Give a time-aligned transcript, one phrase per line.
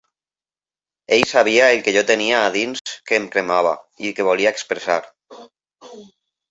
[1.17, 3.75] Ell sabia el que jo tenia a dins que em cremava
[4.09, 4.99] i que volia expressar.